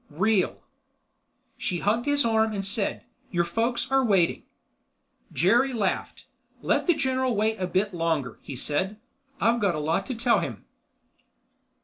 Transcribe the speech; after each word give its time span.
Real. 0.09 0.63
She 1.59 1.77
hugged 1.77 2.07
his 2.07 2.25
arm 2.25 2.53
and 2.53 2.65
said, 2.65 3.03
"Your 3.29 3.43
folks 3.45 3.91
are 3.91 4.03
waiting." 4.03 4.45
Jerry 5.31 5.73
laughed. 5.73 6.25
"Let 6.63 6.87
the 6.87 6.95
general 6.95 7.35
wait 7.35 7.57
a 7.59 7.67
bit 7.67 7.93
longer," 7.93 8.39
he 8.41 8.55
said. 8.55 8.97
"I've 9.39 9.61
got 9.61 9.75
a 9.75 9.79
lot 9.79 10.07
to 10.07 10.15
tell 10.15 10.39
him." 10.39 10.65